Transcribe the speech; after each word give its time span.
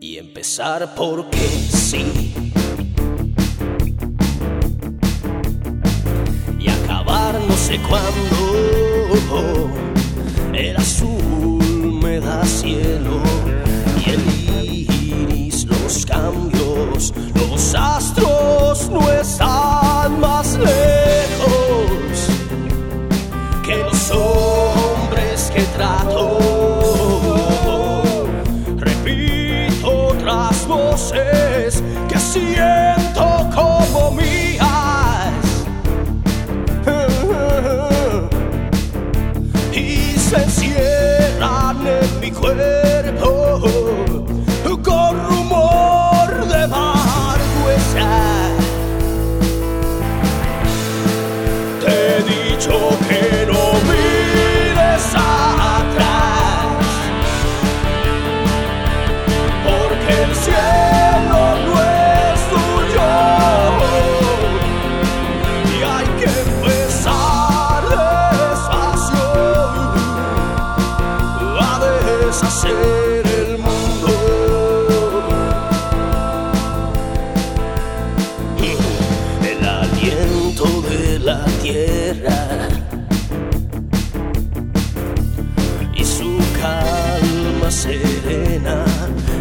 y 0.00 0.16
empezar 0.16 0.94
porque 0.94 1.38
sí. 1.38 2.32
Y 6.58 6.68
acabar 6.68 7.38
no 7.46 7.54
sé 7.54 7.78
cuándo. 7.88 9.70
El 10.54 10.76
azul 10.76 12.00
me 12.02 12.18
da 12.18 12.44
cielo 12.44 13.20
y 81.62 81.74
su 86.04 86.38
calma 86.58 87.70
serena 87.70 88.86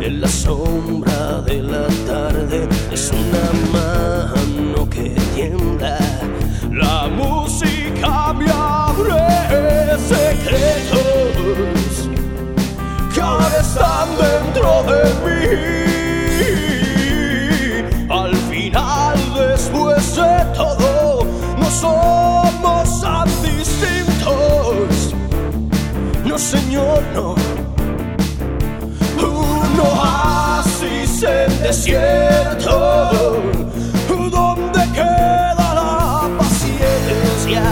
en 0.00 0.22
la 0.22 0.28
sombra 0.28 1.42
de 1.42 1.62
la 1.62 1.86
tarde 2.06 2.66
es 2.90 3.12
una 3.12 3.52
mano 3.70 4.88
que 4.88 5.14
tiembla. 5.34 5.98
La 6.72 7.06
música 7.08 8.32
me 8.32 8.50
abre 8.50 9.98
secretos 9.98 12.08
que 13.12 13.20
ahora 13.20 13.60
están 13.60 14.08
dentro 14.16 14.82
de 14.84 15.04
mí. 15.24 15.35
Señor, 26.96 27.02
no. 27.14 27.34
Un 29.26 29.80
oasis 29.80 31.22
en 31.22 31.62
desierto, 31.62 33.42
donde 34.30 34.80
queda 34.92 35.74
la 35.74 36.28
paciencia. 36.38 37.62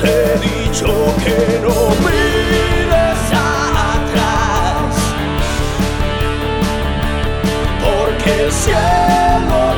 Te 0.00 0.08
he 0.08 0.38
dicho 0.38 0.86
que 1.24 1.60
no 1.62 1.76
mires 2.04 3.22
atrás, 3.32 4.94
porque 7.82 8.30
el 8.44 8.52
cielo 8.52 9.75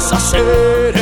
deshacer 0.00 0.99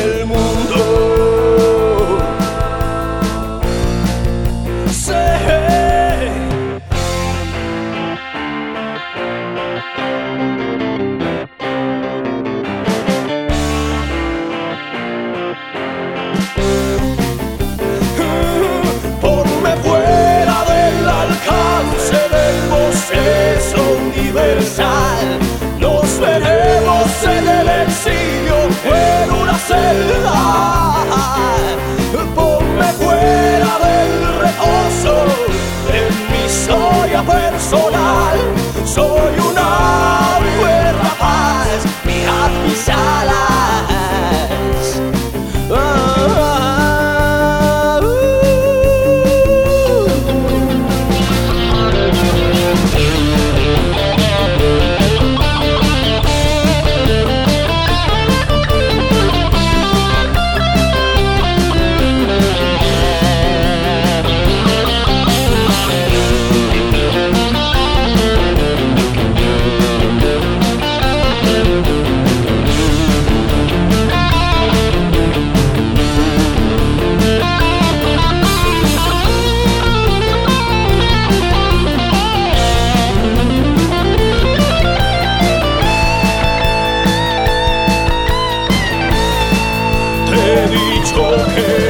dicho 91.59 91.88